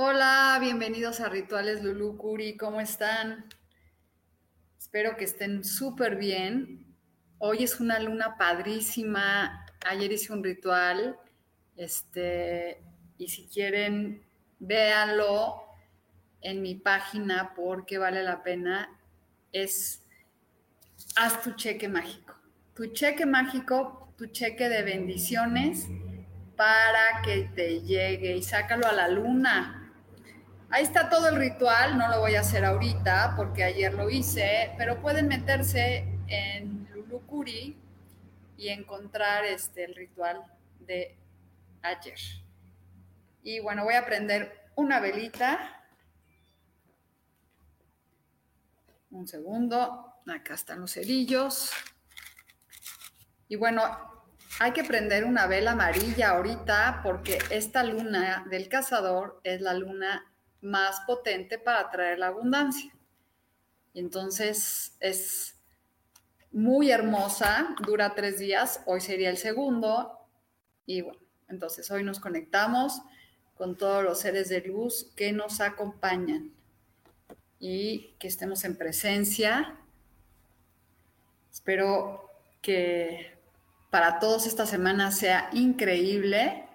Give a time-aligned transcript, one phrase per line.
[0.00, 3.46] Hola, bienvenidos a Rituales Lulu Curi, ¿cómo están?
[4.78, 6.86] Espero que estén súper bien.
[7.38, 9.66] Hoy es una luna padrísima.
[9.84, 11.18] Ayer hice un ritual.
[11.76, 12.80] Este,
[13.18, 14.24] y si quieren,
[14.60, 15.64] véanlo
[16.42, 18.96] en mi página porque vale la pena.
[19.50, 20.04] Es
[21.16, 22.36] haz tu cheque mágico.
[22.76, 25.88] Tu cheque mágico, tu cheque de bendiciones
[26.54, 29.77] para que te llegue y sácalo a la luna
[30.70, 34.74] Ahí está todo el ritual, no lo voy a hacer ahorita porque ayer lo hice,
[34.76, 37.74] pero pueden meterse en Lulucuri
[38.58, 40.42] y encontrar este, el ritual
[40.80, 41.16] de
[41.80, 42.18] ayer.
[43.42, 45.86] Y bueno, voy a prender una velita.
[49.10, 51.70] Un segundo, acá están los cerillos.
[53.48, 53.82] Y bueno,
[54.60, 60.30] hay que prender una vela amarilla ahorita porque esta luna del cazador es la luna
[60.60, 62.92] más potente para traer la abundancia.
[63.94, 65.56] Entonces es
[66.52, 70.18] muy hermosa, dura tres días, hoy sería el segundo.
[70.86, 73.00] Y bueno, entonces hoy nos conectamos
[73.56, 76.52] con todos los seres de luz que nos acompañan
[77.58, 79.76] y que estemos en presencia.
[81.50, 82.30] Espero
[82.62, 83.36] que
[83.90, 86.67] para todos esta semana sea increíble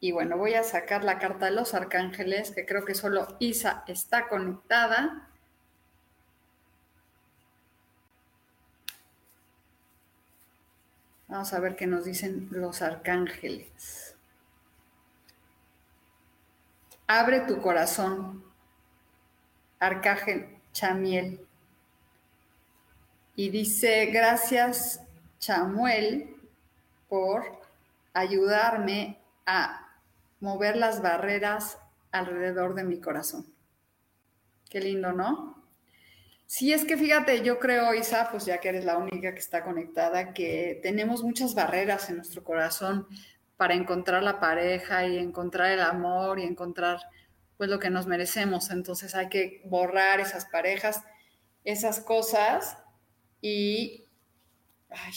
[0.00, 3.82] y bueno, voy a sacar la carta de los arcángeles, que creo que solo Isa
[3.86, 5.28] está conectada.
[11.28, 14.14] Vamos a ver qué nos dicen los arcángeles.
[17.06, 18.44] Abre tu corazón,
[19.78, 21.40] arcángel Chamiel.
[23.34, 25.00] Y dice, gracias
[25.38, 26.36] Chamuel
[27.08, 27.60] por
[28.12, 29.85] ayudarme a
[30.40, 31.78] mover las barreras
[32.10, 33.46] alrededor de mi corazón.
[34.68, 35.56] Qué lindo, ¿no?
[36.46, 39.64] Sí, es que fíjate, yo creo, Isa, pues ya que eres la única que está
[39.64, 43.08] conectada, que tenemos muchas barreras en nuestro corazón
[43.56, 47.00] para encontrar la pareja y encontrar el amor y encontrar
[47.56, 48.70] pues lo que nos merecemos.
[48.70, 51.02] Entonces hay que borrar esas parejas,
[51.64, 52.78] esas cosas
[53.40, 54.04] y
[54.90, 55.14] ay,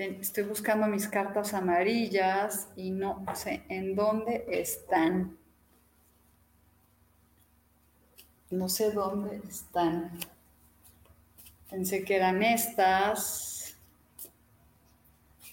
[0.00, 5.36] Estoy buscando mis cartas amarillas y no sé en dónde están.
[8.48, 10.18] No sé dónde están.
[11.68, 13.76] Pensé que eran estas.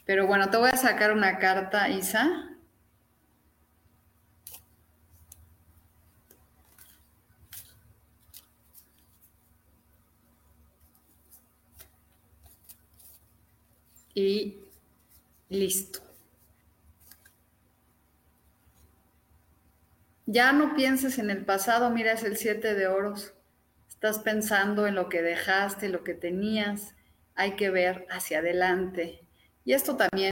[0.05, 2.56] Pero bueno, te voy a sacar una carta, Isa.
[14.17, 14.57] Y
[15.47, 15.99] listo.
[20.25, 23.35] Ya no pienses en el pasado, mira, es el siete de oros.
[23.87, 26.95] Estás pensando en lo que dejaste, lo que tenías.
[27.35, 29.23] Hay que ver hacia adelante.
[29.63, 30.31] Y esto también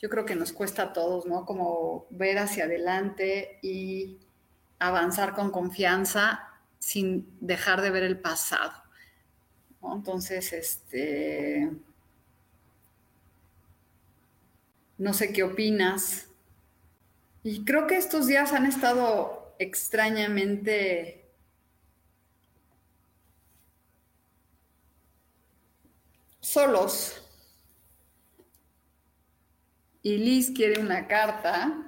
[0.00, 1.44] yo creo que nos cuesta a todos, ¿no?
[1.44, 4.18] Como ver hacia adelante y
[4.78, 6.48] avanzar con confianza
[6.78, 8.72] sin dejar de ver el pasado.
[9.82, 11.70] Entonces, este,
[14.98, 16.28] No sé qué opinas.
[17.42, 21.24] Y creo que estos días han estado extrañamente
[26.40, 27.20] solos.
[30.02, 31.83] Y Liz quiere una carta.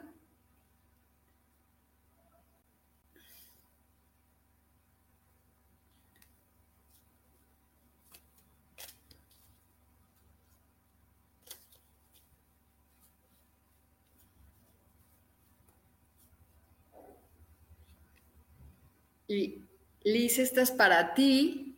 [19.29, 19.65] Y
[20.05, 21.77] Liz, esta es para ti,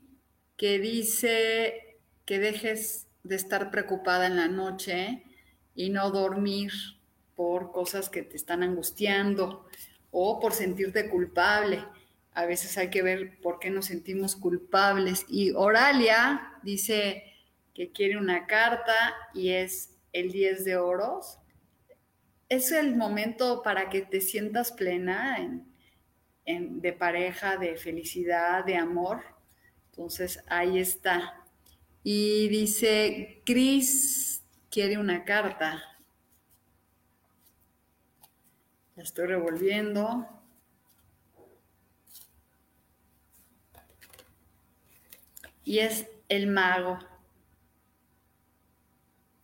[0.56, 5.25] que dice que dejes de estar preocupada en la noche
[5.75, 6.73] y no dormir
[7.37, 9.67] por cosas que te están angustiando
[10.11, 11.85] o por sentirte culpable.
[12.33, 15.25] A veces hay que ver por qué nos sentimos culpables.
[15.29, 17.25] Y Oralia dice
[17.75, 21.39] que quiere una carta y es el 10 de oros.
[22.49, 25.39] Es el momento para que te sientas plena
[26.49, 29.23] de pareja, de felicidad, de amor.
[29.91, 31.45] Entonces ahí está.
[32.03, 35.83] Y dice, Cris quiere una carta.
[38.97, 40.27] La estoy revolviendo.
[45.65, 46.99] Y es el mago.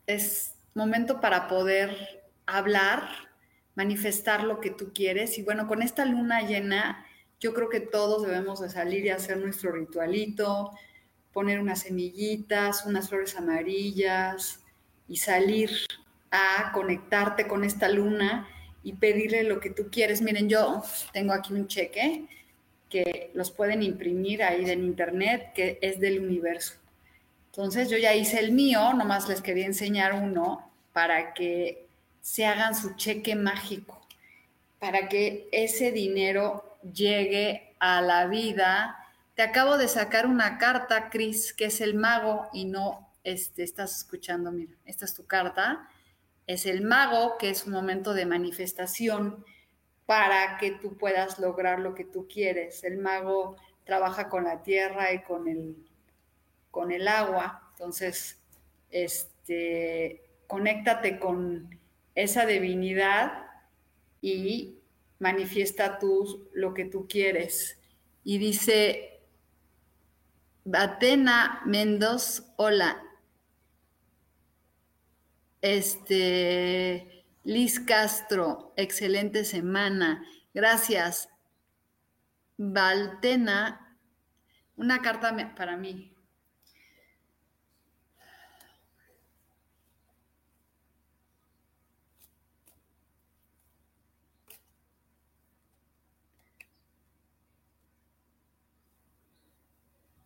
[0.07, 3.09] Es momento para poder hablar,
[3.75, 5.39] manifestar lo que tú quieres.
[5.39, 7.07] Y bueno, con esta luna llena,
[7.41, 10.71] yo creo que todos debemos de salir y hacer nuestro ritualito,
[11.33, 14.61] poner unas semillitas, unas flores amarillas
[15.09, 15.71] y salir
[16.31, 18.49] a conectarte con esta luna
[18.83, 20.23] y pedirle lo que tú quieres.
[20.23, 20.83] Miren, yo
[21.13, 22.27] tengo aquí un cheque
[22.89, 26.75] que los pueden imprimir ahí en internet, que es del universo.
[27.47, 31.84] Entonces yo ya hice el mío, nomás les quería enseñar uno para que
[32.25, 34.01] se hagan su cheque mágico,
[34.79, 38.97] para que ese dinero llegue a la vida.
[39.35, 43.99] Te acabo de sacar una carta, Cris, que es el mago y no este, estás
[43.99, 45.89] escuchando, mira, esta es tu carta
[46.47, 49.45] es el mago, que es un momento de manifestación
[50.07, 52.85] para que tú puedas lograr lo que tú quieres.
[52.85, 55.77] El mago trabaja con la tierra y con el,
[56.71, 58.41] con el agua, entonces,
[58.91, 61.79] este, conéctate con
[62.15, 63.47] esa divinidad
[64.21, 64.79] y
[65.19, 67.79] manifiesta tú lo que tú quieres.
[68.23, 69.21] Y dice,
[70.65, 73.03] Batena Mendoz, hola,
[75.61, 80.25] este, Liz Castro, excelente semana.
[80.53, 81.29] Gracias.
[82.57, 83.99] Valtena,
[84.77, 86.14] una carta para mí.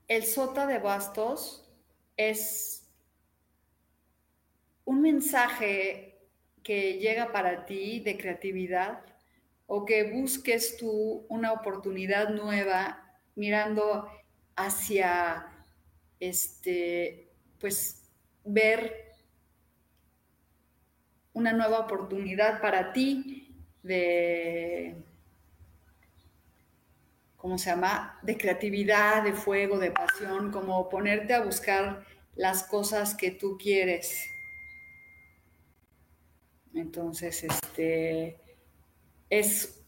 [0.09, 1.71] El sota de bastos
[2.17, 2.91] es
[4.87, 6.19] un mensaje
[6.63, 9.05] que llega para ti de creatividad
[9.67, 14.09] o que busques tú una oportunidad nueva mirando
[14.57, 15.47] hacia
[16.21, 18.11] este pues
[18.45, 19.13] ver
[21.35, 25.05] una nueva oportunidad para ti de
[27.49, 28.19] ¿cómo se llama?
[28.23, 32.05] de creatividad, de fuego, de pasión, como ponerte a buscar
[32.37, 34.29] las cosas que tú quieres
[36.75, 38.41] entonces, este
[39.31, 39.83] es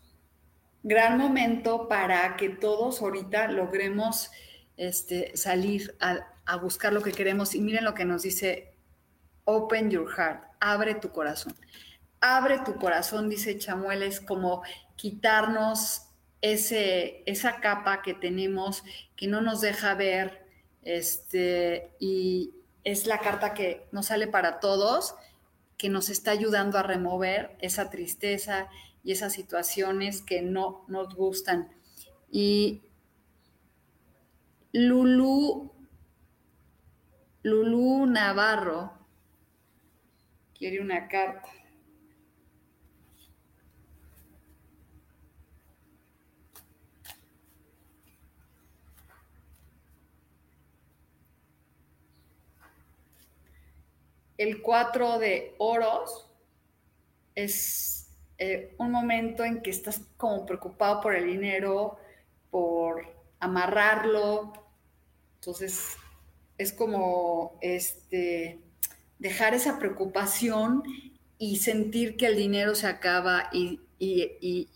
[0.83, 4.31] gran momento para que todos ahorita logremos
[4.77, 7.55] este, salir a, a buscar lo que queremos.
[7.55, 8.75] Y miren lo que nos dice,
[9.45, 11.55] open your heart, abre tu corazón.
[12.21, 14.63] Abre tu corazón, dice Chamuel, es como
[14.97, 16.10] quitarnos
[16.43, 18.83] ese, esa capa que tenemos
[19.17, 20.47] que no nos deja ver,
[20.83, 22.53] este, y
[22.85, 25.15] es la carta que nos sale para todos
[25.81, 28.69] que nos está ayudando a remover esa tristeza
[29.03, 31.71] y esas situaciones que no nos gustan.
[32.31, 32.83] Y
[34.73, 35.73] Lulú,
[37.43, 38.93] Lulú Navarro
[40.55, 41.49] quiere una carta.
[54.41, 56.27] El 4 de oros
[57.35, 61.99] es eh, un momento en que estás como preocupado por el dinero,
[62.51, 63.05] por
[63.39, 64.55] amarrarlo.
[65.35, 65.95] Entonces,
[66.57, 68.59] es como este,
[69.19, 70.85] dejar esa preocupación
[71.37, 74.69] y sentir que el dinero se acaba y, y,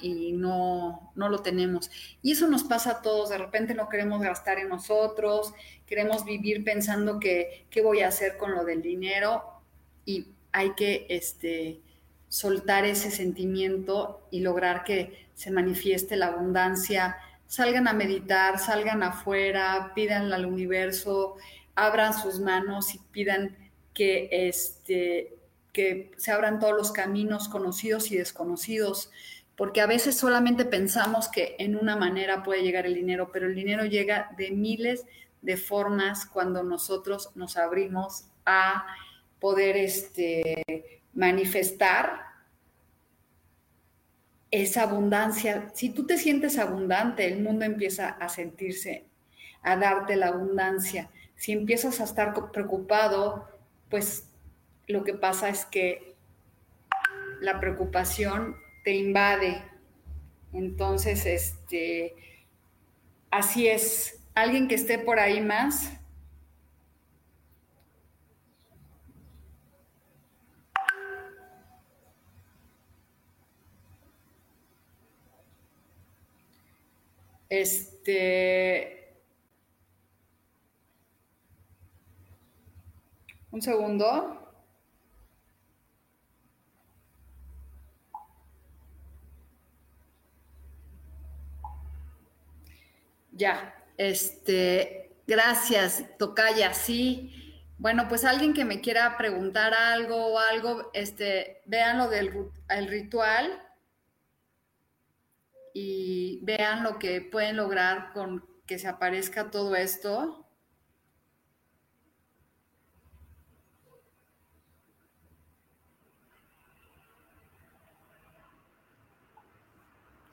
[0.00, 1.90] y, no, no lo tenemos.
[2.22, 5.52] Y eso nos pasa a todos, de repente no queremos gastar en nosotros,
[5.86, 9.44] queremos vivir pensando que qué voy a hacer con lo del dinero
[10.06, 11.82] y hay que este,
[12.28, 17.18] soltar ese sentimiento y lograr que se manifieste la abundancia.
[17.46, 21.36] Salgan a meditar, salgan afuera, pidan al universo,
[21.74, 23.58] abran sus manos y pidan
[23.92, 25.36] que este,
[25.74, 29.10] que se abran todos los caminos conocidos y desconocidos
[29.56, 33.54] porque a veces solamente pensamos que en una manera puede llegar el dinero, pero el
[33.54, 35.04] dinero llega de miles
[35.42, 38.86] de formas cuando nosotros nos abrimos a
[39.38, 42.22] poder este, manifestar
[44.50, 45.70] esa abundancia.
[45.74, 49.06] Si tú te sientes abundante, el mundo empieza a sentirse,
[49.62, 51.10] a darte la abundancia.
[51.36, 53.48] Si empiezas a estar preocupado,
[53.88, 54.28] pues
[54.86, 56.14] lo que pasa es que
[57.40, 59.62] la preocupación te invade.
[60.52, 62.14] Entonces, este,
[63.30, 64.20] así es.
[64.34, 65.92] ¿Alguien que esté por ahí más?
[77.48, 79.14] Este.
[83.52, 84.43] Un segundo.
[93.36, 97.32] Ya, este, gracias, Tocaya, sí.
[97.78, 102.32] Bueno, pues alguien que me quiera preguntar algo o algo, este, vean lo del
[102.68, 103.60] el ritual
[105.74, 110.43] y vean lo que pueden lograr con que se aparezca todo esto.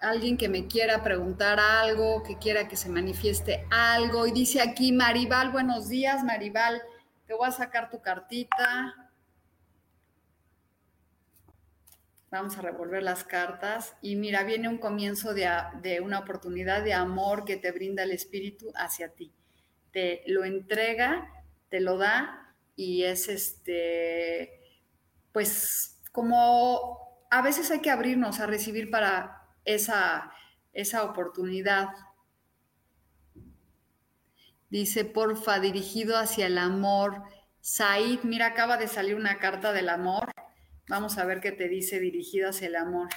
[0.01, 4.25] Alguien que me quiera preguntar algo, que quiera que se manifieste algo.
[4.25, 6.81] Y dice aquí Maribal, buenos días Maribal,
[7.27, 9.11] te voy a sacar tu cartita.
[12.31, 15.47] Vamos a revolver las cartas y mira, viene un comienzo de,
[15.81, 19.31] de una oportunidad de amor que te brinda el espíritu hacia ti.
[19.91, 21.29] Te lo entrega,
[21.69, 24.61] te lo da y es este,
[25.31, 30.31] pues como a veces hay que abrirnos a recibir para esa,
[30.73, 31.89] esa oportunidad.
[34.69, 37.23] Dice, porfa, dirigido hacia el amor.
[37.59, 40.31] Said, mira, acaba de salir una carta del amor.
[40.87, 43.09] Vamos a ver qué te dice dirigido hacia el amor.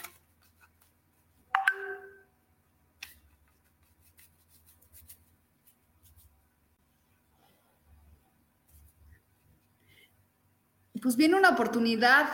[11.00, 12.26] Pues viene una oportunidad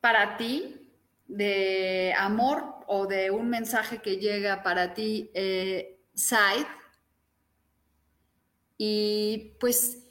[0.00, 0.90] para ti
[1.28, 6.66] de amor o de un mensaje que llega para ti, eh, side,
[8.76, 10.04] y pues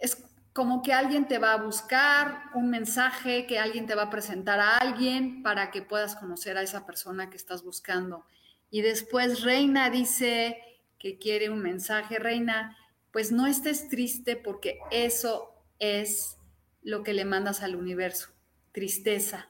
[0.00, 4.10] es como que alguien te va a buscar, un mensaje que alguien te va a
[4.10, 8.24] presentar a alguien para que puedas conocer a esa persona que estás buscando.
[8.70, 10.58] Y después Reina dice
[10.98, 12.76] que quiere un mensaje, Reina,
[13.12, 16.36] pues no estés triste porque eso es
[16.82, 18.30] lo que le mandas al universo,
[18.72, 19.48] tristeza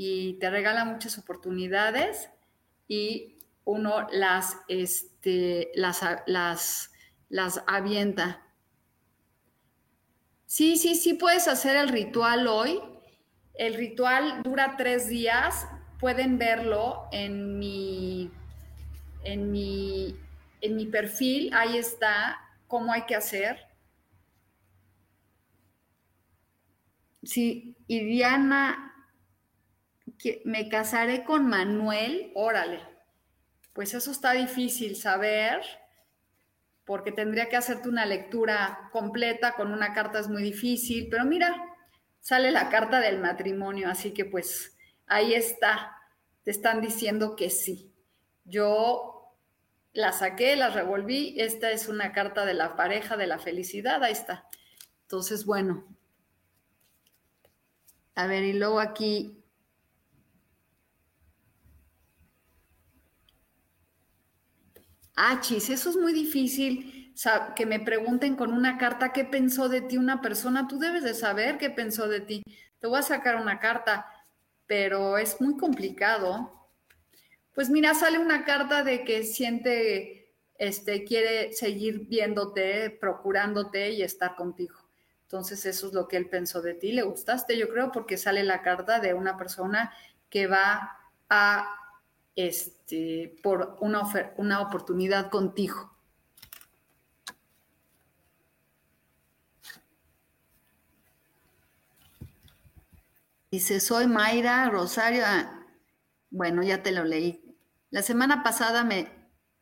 [0.00, 2.30] y te regala muchas oportunidades
[2.86, 6.92] y uno las, este, las, las,
[7.28, 8.46] las avienta.
[10.46, 12.80] Sí, sí, sí puedes hacer el ritual hoy.
[13.54, 15.66] El ritual dura tres días.
[15.98, 18.30] Pueden verlo en mi,
[19.24, 20.14] en mi,
[20.60, 21.52] en mi perfil.
[21.52, 22.38] Ahí está
[22.68, 23.66] cómo hay que hacer.
[27.24, 28.94] Sí, y Diana
[30.44, 32.80] me casaré con Manuel, órale.
[33.72, 35.62] Pues eso está difícil saber,
[36.84, 41.54] porque tendría que hacerte una lectura completa con una carta es muy difícil, pero mira,
[42.20, 45.96] sale la carta del matrimonio, así que pues ahí está,
[46.44, 47.92] te están diciendo que sí.
[48.44, 49.34] Yo
[49.92, 54.12] la saqué, la revolví, esta es una carta de la pareja, de la felicidad, ahí
[54.12, 54.48] está.
[55.02, 55.84] Entonces, bueno.
[58.14, 59.37] A ver, y luego aquí
[65.20, 67.12] Ah, chis, eso es muy difícil,
[67.56, 70.68] que me pregunten con una carta qué pensó de ti una persona.
[70.68, 72.44] Tú debes de saber qué pensó de ti.
[72.78, 74.06] Te voy a sacar una carta,
[74.68, 76.70] pero es muy complicado.
[77.52, 84.36] Pues mira, sale una carta de que siente, este, quiere seguir viéndote, procurándote y estar
[84.36, 84.76] contigo.
[85.22, 86.92] Entonces eso es lo que él pensó de ti.
[86.92, 89.92] Le gustaste, yo creo, porque sale la carta de una persona
[90.30, 90.96] que va
[91.28, 91.87] a
[92.38, 94.02] este, por una,
[94.36, 95.90] una oportunidad contigo.
[103.50, 105.24] Dice, soy Mayra Rosario.
[105.26, 105.66] Ah,
[106.30, 107.56] bueno, ya te lo leí.
[107.90, 109.08] La semana pasada me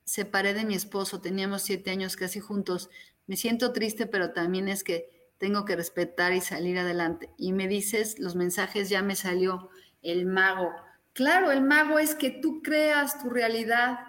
[0.05, 2.91] separé de mi esposo, teníamos siete años casi juntos.
[3.27, 7.31] Me siento triste, pero también es que tengo que respetar y salir adelante.
[7.39, 9.71] Y me dices, los mensajes ya me salió
[10.03, 10.75] el mago
[11.17, 14.01] Claro, el mago es que tú creas tu realidad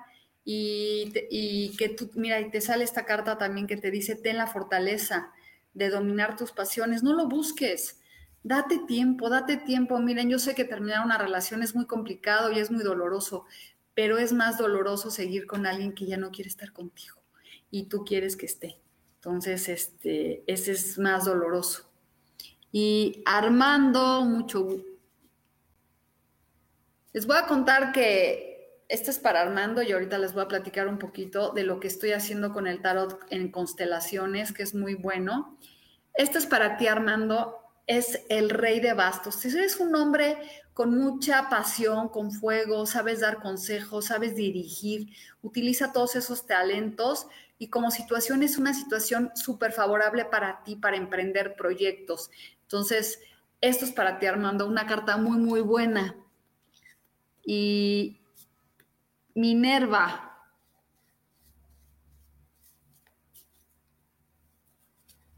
[0.44, 4.46] y, que tú, mira, y te sale esta carta también que te dice, ten la
[4.46, 5.32] fortaleza
[5.74, 8.02] de dominar tus pasiones, no lo busques,
[8.44, 9.98] date tiempo, date tiempo.
[10.00, 13.46] Miren, yo sé que terminar una relación es muy complicado y es muy doloroso,
[13.94, 17.22] pero es más doloroso seguir con alguien que ya no quiere estar contigo
[17.72, 18.82] y tú quieres que esté.
[19.16, 21.90] Entonces, este, ese es más doloroso.
[22.70, 24.68] Y Armando, mucho.
[27.14, 30.88] Les voy a contar que esto es para Armando y ahorita les voy a platicar
[30.88, 34.96] un poquito de lo que estoy haciendo con el tarot en constelaciones, que es muy
[34.96, 35.58] bueno.
[36.14, 37.58] Esto es para ti, Armando.
[37.86, 39.36] Es el rey de bastos.
[39.36, 40.38] Si eres un hombre
[40.74, 45.10] con mucha pasión, con fuego, sabes dar consejos, sabes dirigir,
[45.42, 50.98] utiliza todos esos talentos y como situación es una situación súper favorable para ti, para
[50.98, 52.30] emprender proyectos.
[52.64, 53.20] Entonces,
[53.62, 56.16] esto es para ti, Armando, una carta muy, muy buena.
[57.50, 58.20] Y
[59.34, 60.38] Minerva.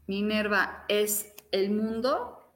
[0.08, 2.52] Minerva es el mundo.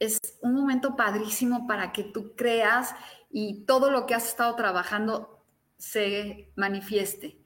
[0.00, 2.92] Es un momento padrísimo para que tú creas
[3.30, 5.46] y todo lo que has estado trabajando
[5.78, 7.38] se manifieste.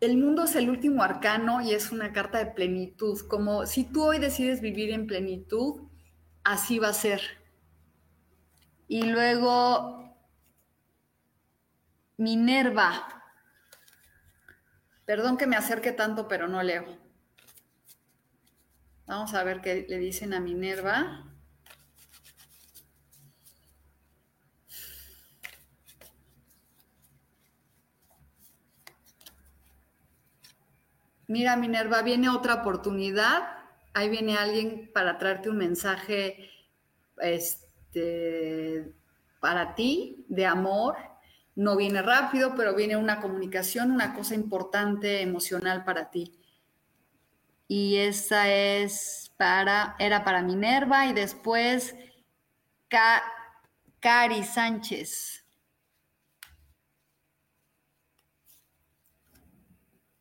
[0.00, 4.02] El mundo es el último arcano y es una carta de plenitud, como si tú
[4.02, 5.88] hoy decides vivir en plenitud,
[6.42, 7.43] así va a ser.
[8.88, 10.04] Y luego
[12.16, 13.22] Minerva.
[15.04, 16.98] Perdón que me acerque tanto, pero no leo.
[19.06, 21.30] Vamos a ver qué le dicen a Minerva.
[31.26, 33.58] Mira, Minerva, viene otra oportunidad.
[33.92, 36.50] Ahí viene alguien para traerte un mensaje
[37.18, 37.63] este,
[39.40, 40.96] para ti de amor.
[41.56, 46.32] No viene rápido, pero viene una comunicación, una cosa importante, emocional para ti.
[47.68, 51.94] Y esa es para, era para Minerva y después
[54.00, 55.44] Cari Sánchez.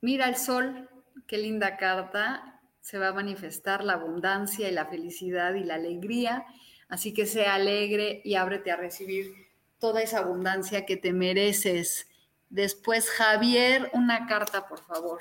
[0.02, 0.90] Mira el sol,
[1.28, 6.46] qué linda carta, se va a manifestar la abundancia y la felicidad y la alegría,
[6.94, 9.48] así que sea alegre y ábrete a recibir
[9.80, 12.08] toda esa abundancia que te mereces.
[12.52, 15.20] Después, Javier, una carta, por favor.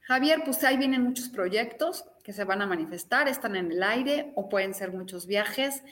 [0.00, 4.30] Javier, pues ahí vienen muchos proyectos que se van a manifestar, están en el aire
[4.34, 5.82] o pueden ser muchos viajes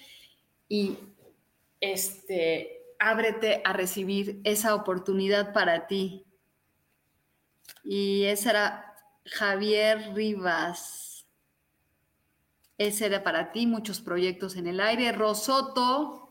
[0.68, 0.98] y
[1.80, 6.26] este, ábrete a recibir esa oportunidad para ti.
[7.82, 11.05] Y ese era Javier Rivas.
[12.78, 15.12] Ese era para ti, muchos proyectos en el aire.
[15.12, 16.22] Rosoto.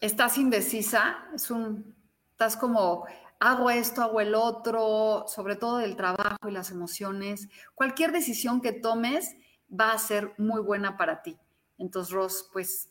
[0.00, 1.96] Estás indecisa, es un,
[2.32, 3.06] estás como,
[3.40, 7.48] hago esto, hago el otro, sobre todo del trabajo y las emociones.
[7.74, 9.34] Cualquier decisión que tomes
[9.68, 11.38] va a ser muy buena para ti.
[11.78, 12.90] Entonces, Ros, pues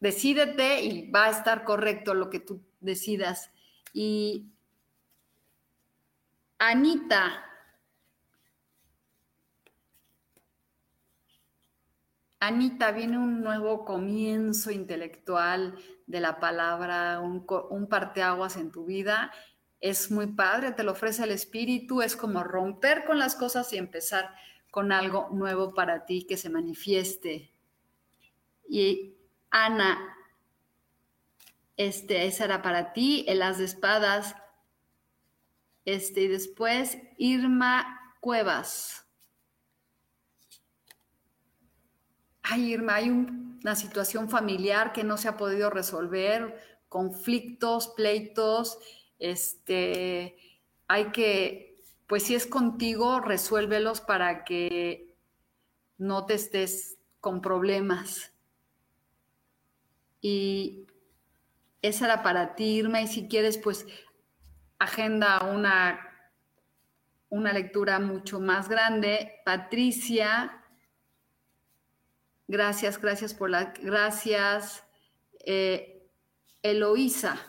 [0.00, 3.50] decídete y va a estar correcto lo que tú decidas.
[3.94, 4.52] Y
[6.58, 7.49] Anita,
[12.42, 19.30] Anita, viene un nuevo comienzo intelectual de la palabra, un, parteaguas en tu vida.
[19.78, 23.76] Es muy padre, te lo ofrece el espíritu, es como romper con las cosas y
[23.76, 24.34] empezar
[24.70, 27.52] con algo nuevo para ti que se manifieste.
[28.66, 29.16] Y
[29.50, 29.98] Ana,
[31.76, 34.34] este, esa era para ti, el as de espadas.
[35.84, 38.99] Este, y después Irma Cuevas.
[42.52, 46.58] Ay, Irma, hay una situación familiar que no se ha podido resolver,
[46.88, 48.76] conflictos, pleitos,
[49.20, 50.36] este,
[50.88, 55.14] hay que, pues si es contigo, resuélvelos para que
[55.96, 58.32] no te estés con problemas.
[60.20, 60.88] Y
[61.82, 63.86] esa era para ti, Irma, y si quieres, pues
[64.80, 66.00] agenda una,
[67.28, 69.40] una lectura mucho más grande.
[69.44, 70.59] Patricia,
[72.50, 74.84] gracias, gracias por la, gracias.
[75.44, 76.02] Eh,
[76.62, 77.40] Eloísa.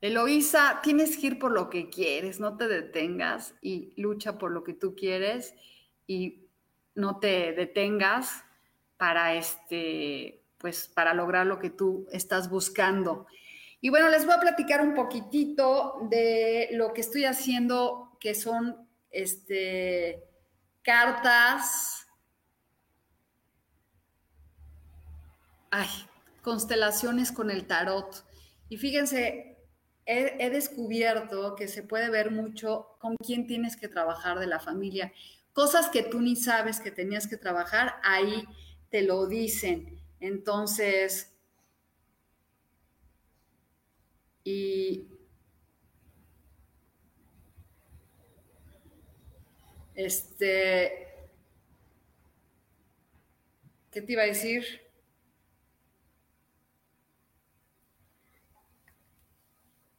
[0.00, 4.64] Eloísa, tienes que ir por lo que quieres, no te detengas y lucha por lo
[4.64, 5.54] que tú quieres
[6.08, 6.48] y
[6.96, 8.44] no te detengas
[8.96, 13.26] para este, pues para lograr lo que tú estás buscando.
[13.80, 18.88] Y bueno, les voy a platicar un poquitito de lo que estoy haciendo, que son
[19.10, 20.24] este
[20.82, 22.01] cartas.
[25.74, 25.88] Ay,
[26.42, 28.26] constelaciones con el tarot.
[28.68, 29.56] Y fíjense,
[30.04, 35.14] he, descubierto que se puede ver mucho con quién tienes que trabajar de la familia.
[35.54, 38.44] Cosas que tú ni sabes que tenías que trabajar, ahí
[38.90, 39.98] te lo dicen.
[40.20, 41.32] Entonces,
[44.44, 45.08] y
[49.94, 51.08] este,
[53.90, 54.81] ¿qué te iba a decir?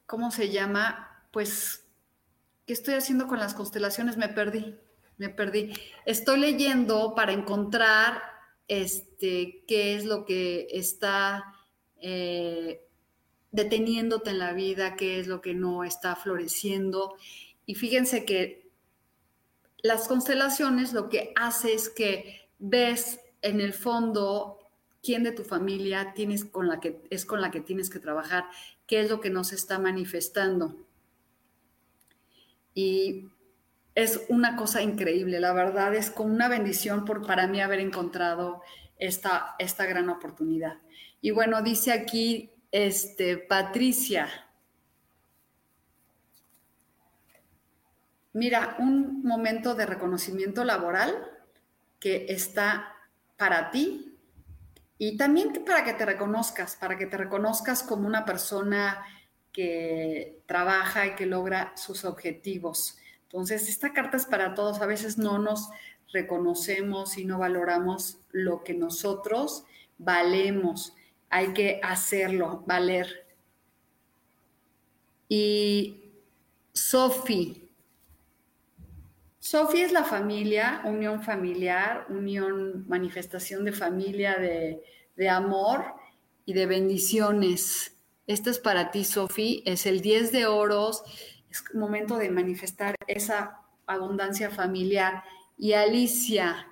[0.05, 1.27] ¿Cómo se llama?
[1.31, 1.85] Pues,
[2.65, 4.17] ¿qué estoy haciendo con las constelaciones?
[4.17, 4.75] Me perdí,
[5.17, 5.73] me perdí.
[6.05, 8.21] Estoy leyendo para encontrar
[8.67, 11.55] este, qué es lo que está
[12.01, 12.85] eh,
[13.51, 17.15] deteniéndote en la vida, qué es lo que no está floreciendo.
[17.65, 18.69] Y fíjense que
[19.83, 24.57] las constelaciones lo que hace es que ves en el fondo
[25.03, 28.45] quién de tu familia tienes con la que es con la que tienes que trabajar,
[28.93, 30.75] qué es lo que nos está manifestando.
[32.75, 33.27] Y
[33.95, 38.61] es una cosa increíble, la verdad es como una bendición por, para mí haber encontrado
[38.99, 40.77] esta, esta gran oportunidad.
[41.21, 44.29] Y bueno, dice aquí este, Patricia,
[48.33, 51.31] mira, un momento de reconocimiento laboral
[51.99, 52.93] que está
[53.37, 54.12] para ti
[55.05, 59.03] y también para que te reconozcas, para que te reconozcas como una persona
[59.51, 62.97] que trabaja y que logra sus objetivos.
[63.23, 64.79] Entonces, esta carta es para todos.
[64.79, 65.69] A veces no nos
[66.13, 69.65] reconocemos y no valoramos lo que nosotros
[69.97, 70.95] valemos.
[71.29, 73.27] Hay que hacerlo, valer.
[75.27, 76.13] Y
[76.71, 77.62] Sofi.
[79.43, 84.81] Sofi es la familia, unión familiar, unión, manifestación de familia, de,
[85.17, 85.83] de amor
[86.45, 87.97] y de bendiciones.
[88.25, 89.61] Esto es para ti, Sofi.
[89.65, 91.03] Es el 10 de oros
[91.51, 95.25] es momento de manifestar esa abundancia familiar.
[95.57, 96.65] Y Alicia,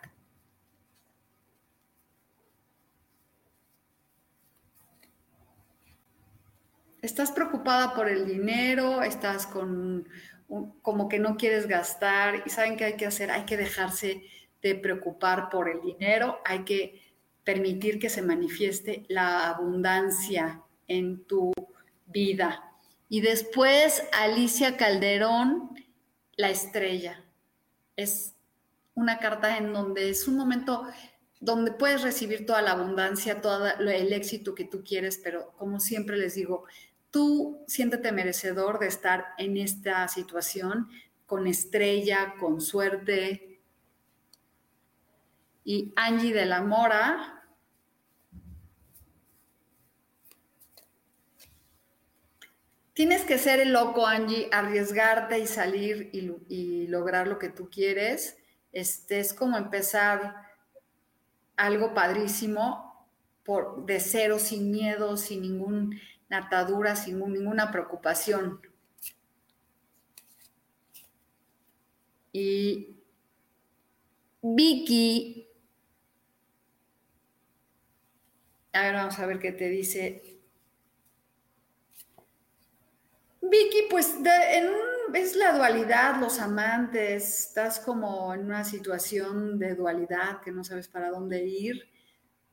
[7.02, 10.08] estás preocupada por el dinero, estás con
[10.82, 14.24] como que no quieres gastar y saben qué hay que hacer, hay que dejarse
[14.62, 17.02] de preocupar por el dinero, hay que
[17.44, 21.52] permitir que se manifieste la abundancia en tu
[22.06, 22.64] vida.
[23.10, 25.70] Y después Alicia Calderón,
[26.36, 27.24] La estrella.
[27.96, 28.36] Es
[28.94, 30.88] una carta en donde es un momento
[31.40, 36.18] donde puedes recibir toda la abundancia, todo el éxito que tú quieres, pero como siempre
[36.18, 36.66] les digo,
[37.12, 40.90] tú siéntete merecedor de estar en esta situación
[41.26, 43.62] con estrella, con suerte.
[45.64, 47.42] Y Angie de la Mora,
[52.94, 58.38] Tienes que ser el loco, Angie, arriesgarte y salir y, lograr lo que tú quieres.
[58.74, 60.36] Este, es como empezar
[61.56, 63.08] algo padrísimo
[63.44, 65.46] por, de cero, sin miedo, sin
[66.34, 68.62] atadura, sin ninguna preocupación.
[72.34, 72.96] Y
[74.42, 75.48] Vicky,
[78.74, 80.40] a ver, vamos a ver qué te dice.
[83.42, 84.16] Vicky, pues
[85.14, 90.88] es la dualidad, los amantes, estás como en una situación de dualidad que no sabes
[90.88, 91.90] para dónde ir,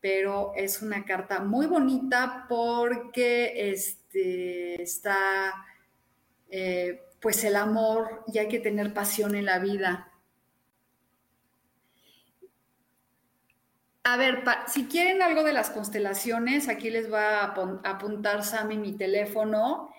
[0.01, 5.67] pero es una carta muy bonita porque este, está
[6.51, 10.13] eh, pues el amor y hay que tener pasión en la vida.
[14.05, 18.97] A ver, si quieren algo de las constelaciones, aquí les va a apuntar Sammy mi
[18.97, 19.93] teléfono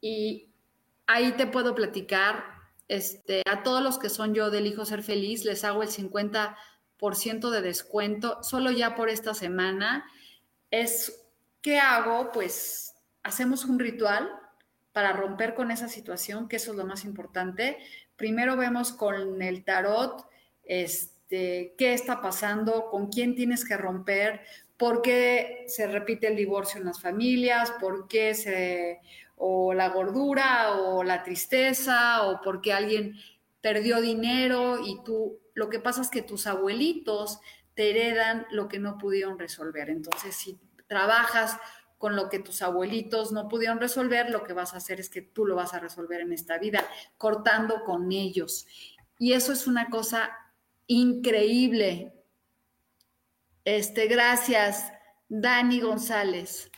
[0.00, 0.50] y
[1.06, 2.44] ahí te puedo platicar,
[2.88, 6.54] este, a todos los que son yo del Hijo Ser Feliz, les hago el 50%
[6.98, 10.04] de descuento solo ya por esta semana.
[10.70, 11.24] Es,
[11.60, 12.32] ¿qué hago?
[12.32, 14.30] Pues hacemos un ritual
[14.92, 17.78] para romper con esa situación, que eso es lo más importante.
[18.16, 20.26] Primero vemos con el tarot,
[20.64, 24.40] este, qué está pasando, con quién tienes que romper,
[24.76, 29.00] por qué se repite el divorcio en las familias, por qué se
[29.36, 33.16] o la gordura o la tristeza o porque alguien
[33.60, 37.40] perdió dinero y tú, lo que pasa es que tus abuelitos
[37.74, 39.88] te heredan lo que no pudieron resolver.
[39.88, 41.56] Entonces, si trabajas
[41.96, 45.22] con lo que tus abuelitos no pudieron resolver, lo que vas a hacer es que
[45.22, 48.66] tú lo vas a resolver en esta vida, cortando con ellos.
[49.18, 50.30] Y eso es una cosa
[50.88, 52.12] increíble.
[53.64, 54.92] Este, gracias,
[55.26, 56.70] Dani González.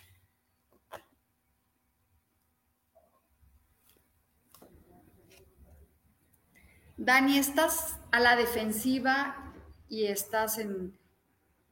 [6.97, 9.53] Dani, estás a la defensiva
[9.89, 10.99] y estás en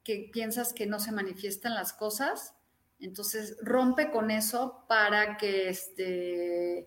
[0.05, 2.55] que piensas que no se manifiestan las cosas.
[3.01, 6.87] Entonces, rompe con eso para que este,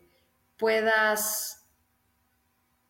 [0.58, 1.68] puedas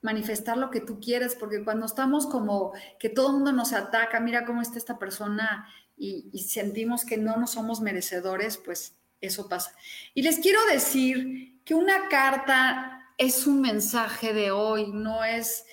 [0.01, 4.19] manifestar lo que tú quieres, porque cuando estamos como que todo el mundo nos ataca,
[4.19, 5.67] mira cómo está esta persona
[5.97, 9.75] y, y sentimos que no nos somos merecedores, pues eso pasa.
[10.13, 15.65] Y les quiero decir que una carta es un mensaje de hoy, no es,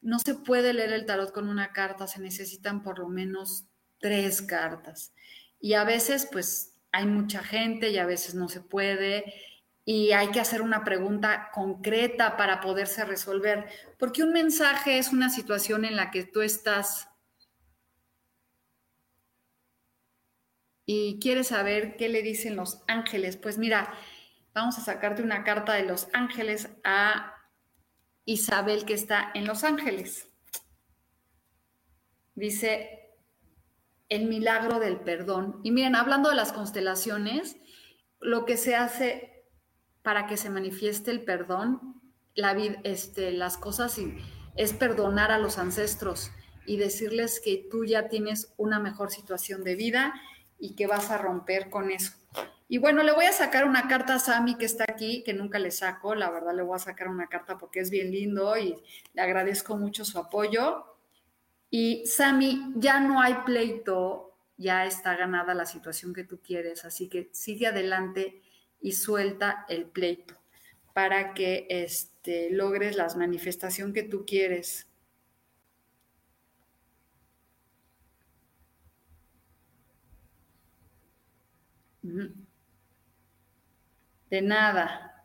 [0.00, 3.66] no se puede leer el tarot con una carta, se necesitan por lo menos
[3.98, 5.12] tres cartas.
[5.60, 9.34] Y a veces, pues, hay mucha gente y a veces no se puede
[9.84, 13.66] y hay que hacer una pregunta concreta para poderse resolver,
[13.98, 17.08] porque un mensaje es una situación en la que tú estás
[20.86, 23.36] y quieres saber qué le dicen los ángeles.
[23.36, 23.92] Pues mira,
[24.52, 27.39] vamos a sacarte una carta de los ángeles a
[28.24, 30.28] Isabel que está en Los Ángeles.
[32.34, 33.00] Dice
[34.08, 35.60] el milagro del perdón.
[35.62, 37.56] Y miren, hablando de las constelaciones,
[38.20, 39.46] lo que se hace
[40.02, 42.02] para que se manifieste el perdón,
[42.34, 42.52] la
[42.84, 44.16] este, las cosas y,
[44.56, 46.30] es perdonar a los ancestros
[46.66, 50.14] y decirles que tú ya tienes una mejor situación de vida
[50.58, 52.12] y que vas a romper con eso.
[52.72, 55.58] Y bueno, le voy a sacar una carta a Sami que está aquí, que nunca
[55.58, 58.76] le saco, la verdad le voy a sacar una carta porque es bien lindo y
[59.12, 60.84] le agradezco mucho su apoyo.
[61.68, 67.08] Y Sami, ya no hay pleito, ya está ganada la situación que tú quieres, así
[67.08, 68.40] que sigue adelante
[68.80, 70.36] y suelta el pleito
[70.94, 74.86] para que este, logres la manifestación que tú quieres.
[84.30, 85.24] De nada.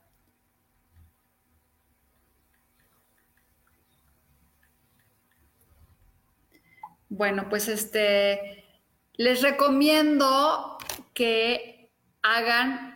[7.07, 8.65] Bueno, pues este,
[9.13, 10.77] les recomiendo
[11.13, 12.95] que hagan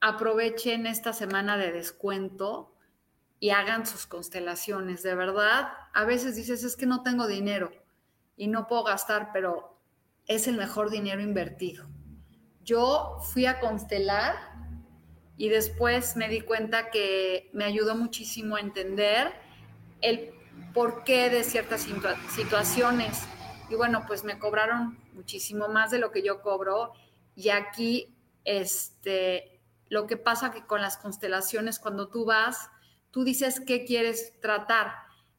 [0.00, 2.74] aprovechen esta semana de descuento
[3.38, 5.02] y hagan sus constelaciones.
[5.02, 7.70] De verdad, a veces dices, es que no tengo dinero
[8.36, 9.78] y no puedo gastar, pero
[10.26, 11.88] es el mejor dinero invertido.
[12.62, 14.36] Yo fui a constelar
[15.40, 19.32] y después me di cuenta que me ayudó muchísimo a entender
[20.02, 20.34] el
[20.74, 21.88] porqué de ciertas
[22.28, 23.22] situaciones.
[23.70, 26.92] Y bueno, pues me cobraron muchísimo más de lo que yo cobro.
[27.34, 32.68] Y aquí, este, lo que pasa que con las constelaciones, cuando tú vas,
[33.10, 34.92] tú dices qué quieres tratar.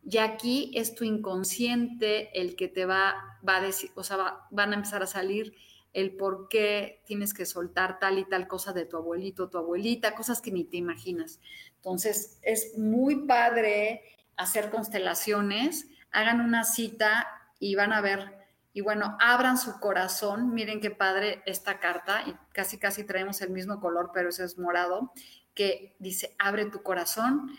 [0.03, 4.71] Y aquí es tu inconsciente el que te va, va a decir, o sea, van
[4.71, 5.53] a empezar a salir
[5.93, 10.15] el por qué tienes que soltar tal y tal cosa de tu abuelito, tu abuelita,
[10.15, 11.39] cosas que ni te imaginas.
[11.77, 14.03] Entonces, es muy padre
[14.37, 17.27] hacer constelaciones, hagan una cita
[17.59, 18.41] y van a ver
[18.73, 20.53] y bueno, abran su corazón.
[20.53, 22.23] Miren qué padre esta carta.
[22.25, 25.11] Y casi, casi traemos el mismo color, pero ese es morado.
[25.53, 27.51] Que dice, abre tu corazón.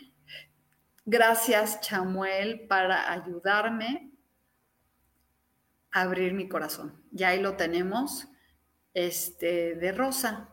[1.05, 4.12] Gracias, Chamuel, para ayudarme
[5.92, 7.02] abrir mi corazón.
[7.11, 8.28] Ya ahí lo tenemos,
[8.94, 10.48] este, de rosa.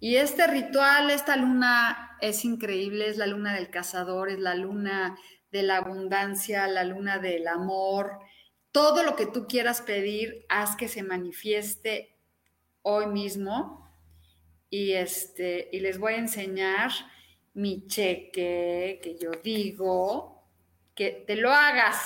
[0.00, 5.16] Y este ritual, esta luna es increíble, es la luna del cazador, es la luna
[5.52, 8.18] de la abundancia, la luna del amor,
[8.72, 12.16] todo lo que tú quieras pedir, haz que se manifieste
[12.82, 13.90] hoy mismo.
[14.70, 16.92] Y, este, y les voy a enseñar
[17.54, 20.44] mi cheque que yo digo,
[20.94, 21.96] que te lo hagas.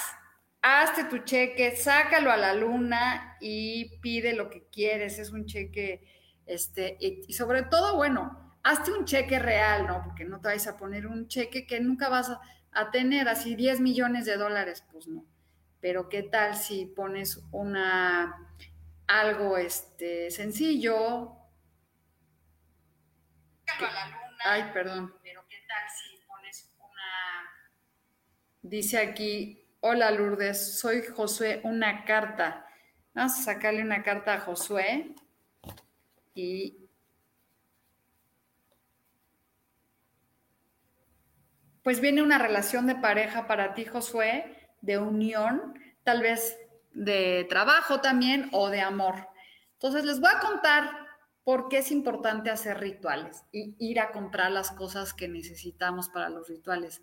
[0.66, 5.18] Hazte tu cheque, sácalo a la luna y pide lo que quieres.
[5.18, 6.02] Es un cheque,
[6.46, 10.02] este, y, sobre todo, bueno, hazte un cheque real, ¿no?
[10.02, 12.40] Porque no te vais a poner un cheque que nunca vas a,
[12.72, 15.24] a tener, así 10 millones de dólares, pues no
[15.84, 18.48] pero qué tal si pones una
[19.06, 21.36] algo este sencillo.
[24.46, 25.14] Ay, perdón.
[25.22, 27.52] Pero qué tal si pones una
[28.62, 32.66] Dice aquí, "Hola Lourdes, soy Josué, una carta."
[33.12, 35.14] Vamos a sacarle una carta a Josué
[36.34, 36.88] y
[41.82, 46.56] pues viene una relación de pareja para ti, Josué de unión, tal vez
[46.94, 49.28] de trabajo también o de amor.
[49.74, 50.88] Entonces les voy a contar
[51.44, 56.30] por qué es importante hacer rituales y ir a comprar las cosas que necesitamos para
[56.30, 57.02] los rituales.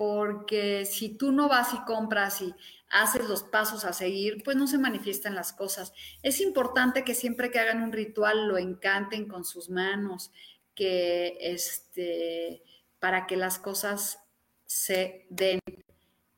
[0.00, 2.54] Porque si tú no vas y compras y
[2.88, 5.92] haces los pasos a seguir, pues no se manifiestan las cosas.
[6.22, 10.32] Es importante que siempre que hagan un ritual lo encanten con sus manos,
[10.74, 12.62] que este,
[12.98, 14.24] para que las cosas
[14.64, 15.60] se den.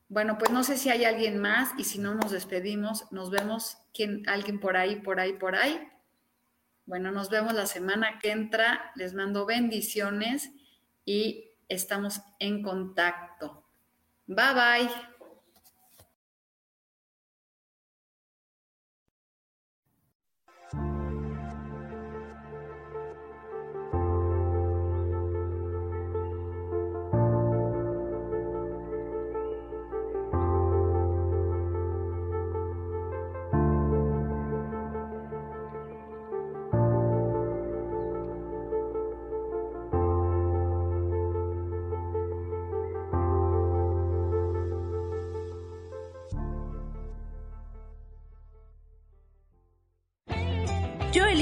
[0.08, 3.78] Bueno, pues no sé si hay alguien más y si no nos despedimos, nos vemos
[3.94, 5.88] ¿quién, alguien por ahí, por ahí, por ahí.
[6.84, 8.90] Bueno, nos vemos la semana que entra.
[8.96, 10.50] Les mando bendiciones
[11.04, 13.64] y estamos en contacto.
[14.26, 15.11] Bye bye.